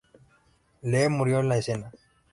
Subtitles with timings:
[0.81, 1.91] Lee murió en la escena.